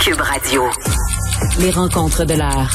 [0.00, 0.62] Cube Radio.
[1.58, 2.70] Les rencontres de l'heure.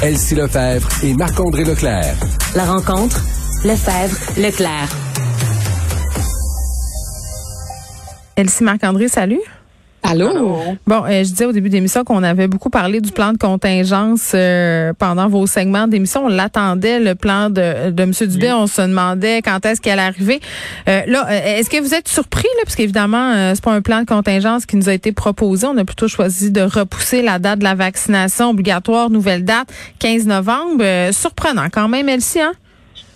[0.00, 2.14] Elsie Lefebvre et Marc-André Leclerc.
[2.54, 3.20] La rencontre,
[3.64, 4.88] Lefebvre, Leclerc.
[8.36, 9.40] Elsie Marc-André, salut.
[10.02, 10.76] Allô?
[10.86, 14.32] Bon, euh, je disais au début d'émission qu'on avait beaucoup parlé du plan de contingence
[14.34, 16.24] euh, pendant vos segments d'émission.
[16.24, 18.12] On l'attendait, le plan de, de M.
[18.28, 18.52] Dubé.
[18.52, 20.40] On se demandait quand est-ce qu'il allait arriver.
[20.88, 24.06] Euh, là, est-ce que vous êtes surpris, là, parce qu'évidemment, c'est pas un plan de
[24.06, 25.66] contingence qui nous a été proposé.
[25.66, 30.26] On a plutôt choisi de repousser la date de la vaccination obligatoire, nouvelle date, 15
[30.26, 31.12] novembre.
[31.12, 32.52] surprenant quand même, Elsie, hein?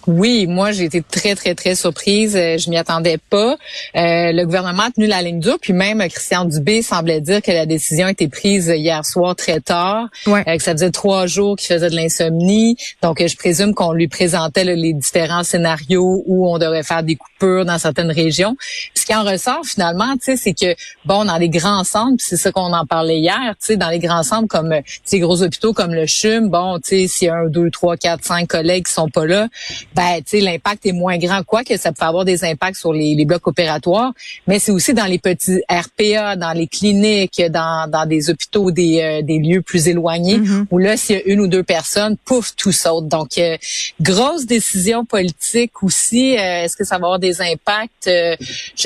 [0.07, 2.37] Oui, moi j'ai été très très très surprise.
[2.37, 3.57] Euh, je m'y attendais pas.
[3.97, 7.51] Euh, le gouvernement a tenu la ligne dure, puis même Christian Dubé semblait dire que
[7.51, 10.45] la décision a été prise hier soir très tard, ouais.
[10.47, 12.77] euh, que ça faisait trois jours qu'il faisait de l'insomnie.
[13.03, 17.02] Donc euh, je présume qu'on lui présentait là, les différents scénarios où on devrait faire
[17.02, 18.57] des coupures dans certaines régions.
[19.05, 22.39] Ce qui en ressort finalement, tu sais, c'est que bon dans les grands centres, c'est
[22.39, 25.75] ça qu'on en parlait hier, tu sais, dans les grands centres comme ces gros hôpitaux
[25.75, 28.87] comme le CHUM, bon, tu sais, s'il y a un, deux, trois, quatre, cinq collègues
[28.87, 29.49] qui sont pas là
[29.95, 31.43] ben, tu sais, l'impact est moins grand.
[31.43, 34.13] Quoi que ça peut avoir des impacts sur les, les blocs opératoires,
[34.46, 39.02] mais c'est aussi dans les petits RPA, dans les cliniques, dans, dans des hôpitaux, des,
[39.02, 40.66] euh, des lieux plus éloignés, Mhm.
[40.71, 43.07] où là, s'il y a une ou deux personnes, pouf, tout saute.
[43.09, 43.59] Donc, euh,
[44.01, 46.39] grosse décision politique aussi.
[46.39, 48.07] Euh, Est-ce que ça va avoir des impacts?
[48.07, 48.35] Euh,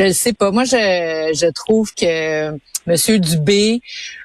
[0.08, 0.50] je sais pas.
[0.50, 0.76] Moi, je,
[1.34, 2.50] je trouve que
[2.88, 3.18] M.
[3.20, 3.80] Dubé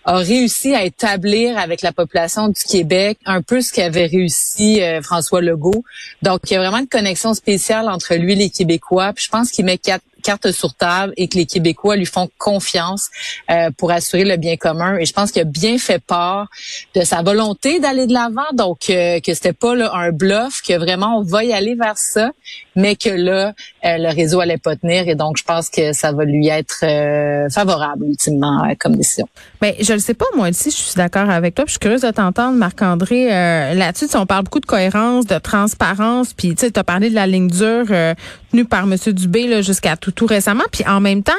[0.05, 5.01] a réussi à établir avec la population du Québec un peu ce qu'avait réussi euh,
[5.01, 5.83] François Legault.
[6.21, 9.11] Donc, il y a vraiment une connexion spéciale entre lui et les Québécois.
[9.13, 12.29] Puis je pense qu'il met quatre cartes sur table et que les Québécois lui font
[12.37, 13.09] confiance
[13.51, 14.97] euh, pour assurer le bien commun.
[14.97, 16.47] Et je pense qu'il a bien fait part
[16.95, 18.41] de sa volonté d'aller de l'avant.
[18.53, 21.97] Donc, euh, que c'était pas là, un bluff, que vraiment on va y aller vers
[21.97, 22.31] ça,
[22.75, 23.53] mais que là,
[23.85, 25.07] euh, le réseau allait pas tenir.
[25.07, 29.27] Et donc, je pense que ça va lui être euh, favorable ultimement euh, comme décision.
[29.61, 31.65] Ben, je le sais pas, moi aussi, je suis d'accord avec toi.
[31.67, 34.07] Je suis curieuse de t'entendre, Marc-André, euh, là-dessus.
[34.15, 36.33] On parle beaucoup de cohérence, de transparence.
[36.33, 38.13] Puis tu as parlé de la ligne dure euh,
[38.51, 38.95] tenue par M.
[39.13, 40.63] Dubé là, jusqu'à tout, tout récemment.
[40.71, 41.31] Puis en même temps,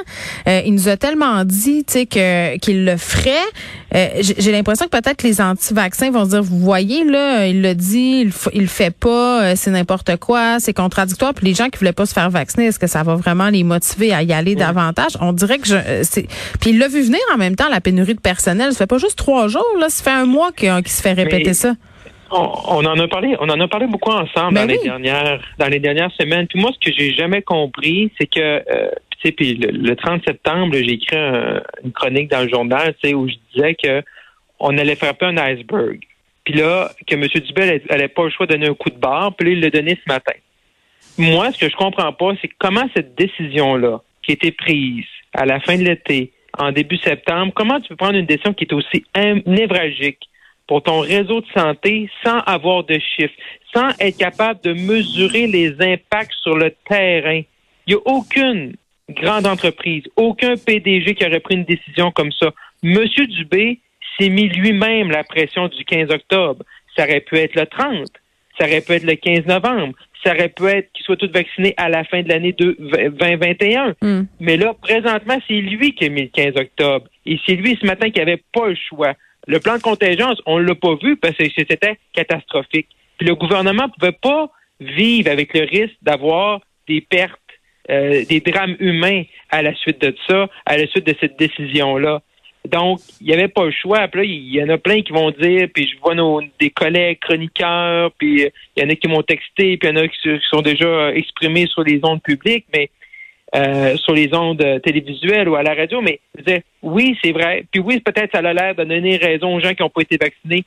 [0.47, 3.31] il nous a tellement dit que qu'il le ferait.
[3.93, 8.33] J'ai l'impression que peut-être les anti-vaccins vont dire, vous voyez, là, il l'a dit, il,
[8.53, 11.24] il le fait pas, c'est n'importe quoi, c'est contradictoire.
[11.33, 13.65] Puis les gens qui voulaient pas se faire vacciner, est-ce que ça va vraiment les
[13.65, 15.13] motiver à y aller davantage?
[15.21, 15.77] On dirait que je...
[16.03, 16.27] c'est
[16.61, 18.73] Puis il l'a vu venir en même temps, la pénurie de personnel.
[18.73, 21.45] Ça fait pas juste trois jours, là, ça fait un mois qu'il se fait répéter
[21.49, 21.75] Mais- ça.
[22.31, 25.41] On, on en a parlé, on en a parlé beaucoup ensemble Ben dans les dernières,
[25.59, 26.47] dans les dernières semaines.
[26.49, 29.95] Puis moi, ce que j'ai jamais compris, c'est que, euh, tu sais, puis le, le
[29.95, 33.75] 30 septembre, j'ai écrit un- une chronique dans le journal, tu sais, où je disais
[33.81, 34.03] que
[34.59, 36.01] on allait frapper un iceberg.
[36.45, 37.27] Puis là, que M.
[37.47, 39.71] Dubé n'allait pas le choix de donner un coup de barre, puis là, il l'a
[39.71, 40.33] donné ce matin.
[41.17, 45.61] Moi, ce que je comprends pas, c'est comment cette décision-là, qui été prise à la
[45.61, 49.05] fin de l'été, en début septembre, comment tu peux prendre une décision qui est aussi
[49.47, 50.29] névralgique
[50.67, 53.35] pour ton réseau de santé sans avoir de chiffres,
[53.75, 57.43] sans être capable de mesurer les impacts sur le terrain?
[57.87, 58.77] Il n'y a aucune
[59.11, 62.53] grande entreprise, aucun PDG qui aurait pris une décision comme ça.
[62.83, 63.81] Monsieur Dubé
[64.19, 66.65] s'est mis lui-même la pression du 15 octobre.
[66.97, 68.07] Ça aurait pu être le 30,
[68.59, 71.75] ça aurait pu être le 15 novembre, ça aurait pu être qu'ils soient tous vaccinés
[71.77, 72.77] à la fin de l'année de
[73.11, 73.95] 2021.
[74.01, 74.27] Hmm.
[74.41, 77.07] Mais là, présentement, c'est lui qui a mis le 15 octobre.
[77.27, 79.15] Et c'est lui ce matin qui avait pas le choix.
[79.47, 82.89] Le plan de contingence, on l'a pas vu parce que c'était catastrophique.
[83.19, 87.39] Puis le gouvernement pouvait pas vivre avec le risque d'avoir des pertes,
[87.91, 92.23] euh, des drames humains à la suite de ça, à la suite de cette décision-là.
[92.71, 94.07] Donc, il n'y avait pas le choix.
[94.13, 97.19] Là, il y en a plein qui vont dire, puis je vois nos, des collègues
[97.21, 100.09] chroniqueurs, puis euh, il y en a qui m'ont texté, puis il y en a
[100.09, 102.89] qui, qui sont déjà exprimés sur les ondes publiques, mais
[103.55, 106.01] euh, sur les ondes télévisuelles ou à la radio.
[106.01, 107.65] Mais je disais, oui, c'est vrai.
[107.71, 110.17] Puis oui, peut-être ça a l'air de donner raison aux gens qui n'ont pas été
[110.17, 110.65] vaccinés,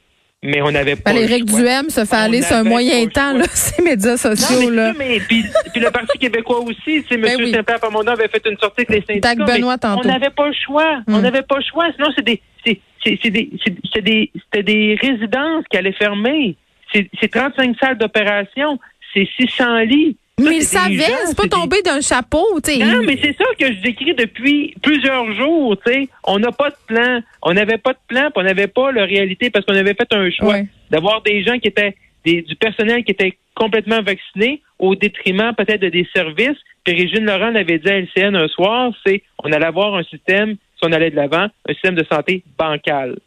[0.47, 1.11] mais on n'avait pas.
[1.11, 1.59] le Valérie choix.
[1.59, 4.75] Duhem se fait On aller sur un moyen temps, là, ces médias Non, sociaux, mais,
[4.75, 4.93] là.
[4.93, 5.43] c'est mais puis,
[5.73, 7.21] puis le Parti québécois aussi, sais, M.
[7.21, 7.55] Ben oui.
[7.81, 9.35] Pamondon avait fait une sortie avec les syndicats.
[9.35, 10.01] Tac Benoît tantôt.
[10.03, 10.99] On n'avait pas le choix.
[11.05, 11.15] Hmm.
[11.15, 11.85] On n'avait pas le choix.
[11.95, 15.91] Sinon, c'est des, c'est, c'est, c'est des, c'est, c'est des, c'était des résidences qui allaient
[15.91, 16.55] fermer.
[16.93, 18.79] C'est, c'est 35 salles d'opération.
[19.13, 20.17] C'est 600 lits.
[20.39, 22.77] Ça, Mais il savait, c'est pas tombé d'un chapeau, tu sais.
[22.85, 26.09] non, mais c'est ça que je décris depuis plusieurs jours, tu sais.
[26.23, 27.21] On n'a pas de plan.
[27.41, 30.29] On n'avait pas de plan, on n'avait pas la réalité parce qu'on avait fait un
[30.29, 30.67] choix Ouais.
[30.91, 35.81] d'avoir des gens qui étaient des- du personnel qui était complètement vacciné au détriment peut-être
[35.81, 36.57] de des services.
[36.83, 40.51] Puis Régine Laurent l'avait dit à LCN un soir, c'est on allait avoir un système,
[40.51, 43.17] si on allait de l'avant, un système de santé bancal.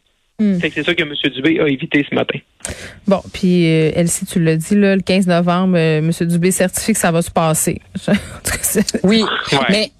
[0.59, 1.13] Fait que c'est ça que M.
[1.33, 2.39] Dubé a évité ce matin.
[3.07, 6.11] Bon, puis euh, Elsie, tu l'as dit, là, le 15 novembre, euh, M.
[6.27, 7.81] Dubé certifie que ça va se passer.
[8.07, 9.57] En tout cas, c'est- Oui, Ouais.
[9.69, 9.91] mais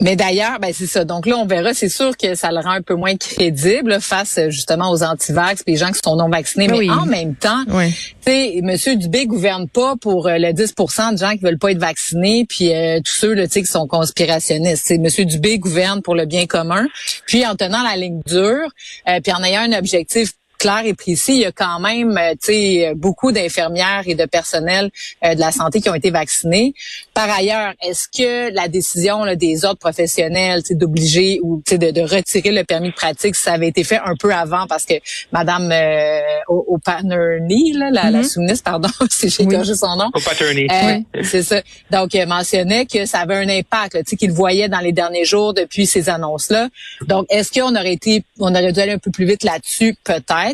[0.00, 1.04] Mais d'ailleurs, ben c'est ça.
[1.04, 1.74] Donc là, on verra.
[1.74, 5.76] C'est sûr que ça le rend un peu moins crédible face justement aux antivax, les
[5.76, 6.68] gens qui sont non vaccinés.
[6.68, 6.90] Ben mais oui.
[6.90, 7.90] en même temps, Oui.
[8.24, 11.72] tu sais, Monsieur Dubé gouverne pas pour euh, le 10% de gens qui veulent pas
[11.72, 14.84] être vaccinés, puis euh, tous ceux là, tu sais, qui sont conspirationnistes.
[14.86, 16.86] C'est Monsieur Dubé gouverne pour le bien commun,
[17.26, 18.68] puis en tenant la ligne dure,
[19.08, 22.32] euh, puis en ayant un objectif clair et précis, il y a quand même euh,
[22.32, 24.90] tu sais beaucoup d'infirmières et de personnel
[25.24, 26.74] euh, de la santé qui ont été vaccinés.
[27.14, 31.72] Par ailleurs, est-ce que la décision là, des autres professionnels, tu sais, d'obliger ou tu
[31.72, 34.66] sais, de, de retirer le permis de pratique, ça avait été fait un peu avant
[34.68, 34.94] parce que
[35.32, 39.56] Madame euh, O'Panerny, là, la, la sous-ministre, pardon, si j'ai Oui.
[39.76, 40.68] son nom, Au paternity.
[41.16, 41.62] euh, C'est ça.
[41.90, 44.92] Donc, il mentionnait que ça avait un impact, là, tu sais, qu'il voyait dans les
[44.92, 46.68] derniers jours depuis ces annonces-là.
[47.06, 50.49] Donc, est-ce qu'on aurait été, on aurait dû aller un peu plus vite là-dessus, peut-être.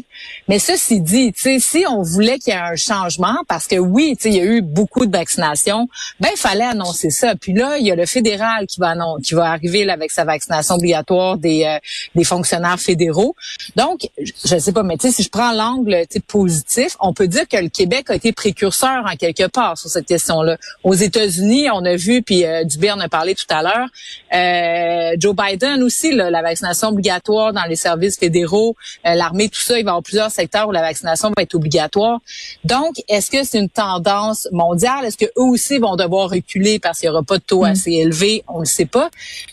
[0.48, 4.34] Mais ceci dit, si on voulait qu'il y ait un changement, parce que oui, il
[4.34, 5.88] y a eu beaucoup de vaccinations,
[6.20, 7.34] ben, fallait annoncer ça.
[7.34, 10.10] Puis là, il y a le fédéral qui va annon- qui va arriver là, avec
[10.10, 11.78] sa vaccination obligatoire des, euh,
[12.14, 13.34] des fonctionnaires fédéraux.
[13.76, 17.56] Donc, je je sais pas, mais si je prends l'angle positif, on peut dire que
[17.56, 20.56] le Québec a été précurseur en quelque part sur cette question-là.
[20.82, 23.88] Aux États-Unis, on a vu, puis euh, Dubé en a parlé tout à l'heure,
[24.34, 29.60] euh, Joe Biden aussi, là, la vaccination obligatoire dans les services fédéraux, euh, l'armée, tout
[29.60, 32.18] ça, va y avoir plusieurs secteurs où la vaccination va être obligatoire.
[32.64, 35.04] Donc, est-ce que c'est une tendance mondiale?
[35.06, 37.92] Est-ce que eux aussi vont devoir reculer parce qu'il n'y aura pas de taux assez
[37.92, 38.44] élevé?
[38.48, 39.08] On ne le sait pas.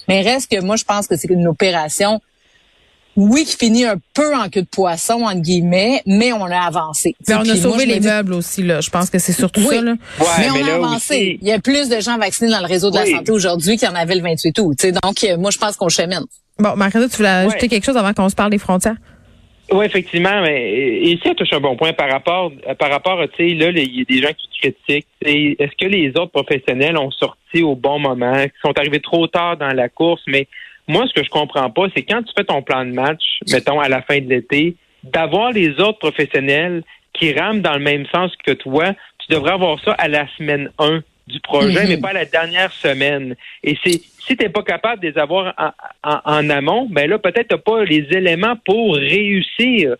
[0.07, 2.19] Mais reste que moi, je pense que c'est une opération
[3.15, 7.15] oui, qui finit un peu en queue de poisson, entre guillemets, mais on a avancé.
[7.27, 8.81] Ben, on a moi, sauvé les dis- meubles aussi, là.
[8.81, 9.75] Je pense que c'est surtout Oui.
[9.75, 9.91] ça, là.
[10.19, 10.95] Ouais, mais on mais a avancé.
[11.15, 13.77] aussi- Il y a plus de gens vaccinés dans le réseau de la santé aujourd'hui
[13.77, 14.83] qu'il y en avait le 28 août.
[15.03, 16.24] Donc, euh, moi, je pense qu'on chemine.
[16.57, 17.68] Bon, Marina, tu voulais ajouter Ouais.
[17.68, 18.95] quelque chose avant qu'on se parle des frontières?
[19.71, 23.27] Oui, effectivement, mais et ici, elle touche un bon point par rapport par rapport à,
[23.27, 25.07] tu sais, là, il y a des gens qui critiquent.
[25.21, 29.74] Est-ce que les autres professionnels ont sorti au bon moment, sont arrivés trop tard dans
[29.74, 30.21] la course?
[30.27, 30.48] Mais
[30.88, 33.80] moi, ce que je comprends pas, c'est quand tu fais ton plan de match, mettons
[33.80, 36.83] à la fin de l'été, d'avoir les autres professionnels
[37.13, 40.69] qui rament dans le même sens que toi, tu devrais avoir ça à la semaine
[40.77, 41.90] 1 du projet, Mhm.
[41.90, 43.36] mais pas à la dernière semaine.
[43.64, 45.72] Et c'est si tu n'es pas capable de les avoir en,
[46.10, 49.96] en- en amont, ben là, peut-être tu n'as pas les éléments pour réussir.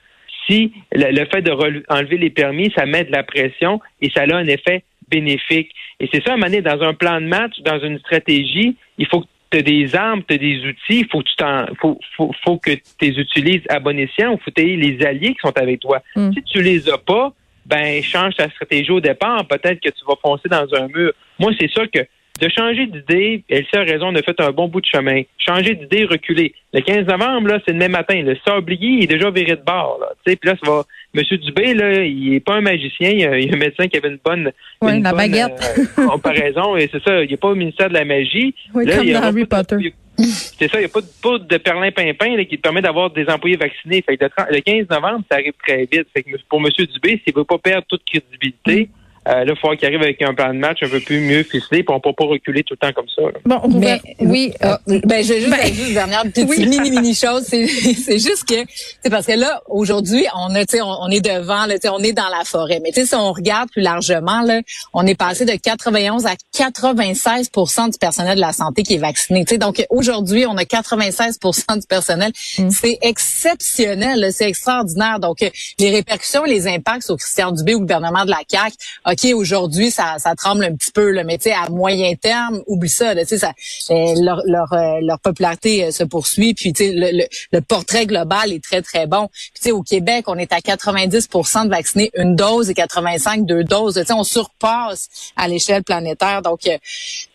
[0.48, 1.52] Si le, le fait de
[1.90, 5.72] enlever les permis, ça met de la pression et ça a un effet bénéfique.
[6.00, 8.76] Et c'est ça, à un moment donné, dans un plan de match, dans une stratégie,
[8.98, 11.36] il faut que tu aies des armes, tu as des outils, il faut que tu
[11.38, 14.74] t'en, faut, faut, faut que tu les utilises à bon escient, il faut que tu
[14.74, 16.02] aies les alliés qui sont avec toi.
[16.16, 16.32] Mm.
[16.34, 17.34] Si tu les as pas,
[17.66, 21.14] ben change ta stratégie au départ, peut-être que tu vas foncer dans un mur.
[21.40, 22.00] Moi, c'est sûr que
[22.42, 25.22] de changer d'idée, Elsie a raison, on a fait un bon bout de chemin.
[25.38, 26.54] Changer d'idée, reculer.
[26.74, 28.22] Le 15 novembre, là, c'est le même matin.
[28.22, 30.00] Le sablier il est déjà viré de bord.
[30.02, 30.08] Là.
[30.26, 30.84] Tu sais, Puis là, ça va.
[31.14, 33.12] Monsieur Dubé, là, il est pas un magicien.
[33.12, 34.52] Il y a, un médecin qui avait une bonne,
[34.82, 35.88] Ouais, une la bonne, baguette.
[36.00, 36.76] euh, comparaison.
[36.76, 38.56] Et c'est ça, il n'est pas au ministère de la magie.
[38.74, 39.94] Oui, Là, comme il dans Harry Potter.
[40.18, 43.28] C'est ça, il n'y a pas de poudre de perlin-pimpin qui te permet d'avoir des
[43.28, 44.04] employés vaccinés.
[44.04, 46.08] Fait que le, 30 le 15 novembre, ça arrive très vite.
[46.14, 46.68] Fait que pour M.
[46.78, 48.90] Dubé, s'il ne veut pas perdre toute crédibilité,
[49.28, 51.44] euh, là, il faut qu'il arrive avec un plan de match un peu plus mieux
[51.44, 53.22] ficelé, puis on ne peut pas reculer tout le temps comme ça.
[53.22, 53.40] là.
[53.46, 54.54] Bon, Mais oui.
[54.64, 56.66] euh, Ah, ben j'ai juste, Ben, juste une dernière petite oui.
[56.68, 57.66] mini mini chose, c'est
[58.06, 58.56] c'est juste que
[59.04, 61.82] c'est parce que là aujourd'hui on a tu sais on, on est devant là, tu
[61.88, 64.62] sais on est dans la forêt, mais tu sais si on regarde plus largement là,
[64.94, 69.46] on est passé de 91 à 96% du personnel de la santé qui est vacciné.
[69.46, 71.40] Tu sais donc aujourd'hui on a 96
[71.80, 72.70] du personnel, Mm.
[72.70, 75.20] c'est exceptionnel, là, c'est extraordinaire.
[75.20, 75.50] Donc euh,
[75.80, 78.76] les répercussions, les impacts sur Christian Dubé au gouvernement de la CAQ,
[79.14, 82.62] ok aujourd'hui ça ça tremble un petit peu là, mais tu sais à moyen terme,
[82.68, 83.54] oublie ça, là, ça
[83.92, 87.62] euh, leur leur, euh, leur popularité euh, se poursuit puis tu sais le, le, le
[87.62, 89.28] portrait global est très très bon.
[89.28, 93.46] Puis tu sais au Québec, on est à 90% de vaccinés une dose et 85
[93.46, 93.96] deux doses.
[93.96, 96.42] Tu sais on surpasse à l'échelle planétaire.
[96.42, 96.70] Donc tu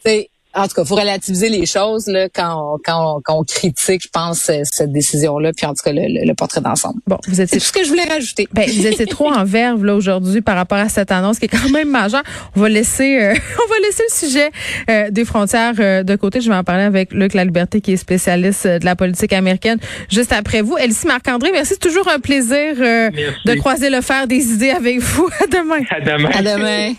[0.05, 3.45] sais en tout cas, faut relativiser les choses là, quand, on, quand, on, quand on
[3.45, 7.01] critique, je pense, euh, cette décision-là, puis en tout cas, le, le- le portrait d'ensemble.
[7.07, 8.49] Bon, vous C'est étiez tout ce que je voulais rajouter.
[8.53, 11.49] Ben, vous étiez trop en verve là aujourd'hui par rapport à cette annonce qui est
[11.49, 12.23] quand même majeure.
[12.57, 13.33] On va laisser, euh,
[13.65, 14.51] on va laisser le sujet
[14.91, 16.41] euh, des frontières euh, de côté.
[16.41, 19.33] Je vais en parler avec Luc La Liberté qui est spécialiste euh, de la politique
[19.33, 19.79] américaine
[20.11, 20.77] juste après vous.
[20.79, 23.37] Elsie Marc-André, merci, c'est toujours un plaisir euh, Merci.
[23.47, 25.29] de croiser le fer des idées avec vous.
[25.41, 25.81] À demain.
[25.91, 26.31] À demain.
[26.35, 26.93] À demain.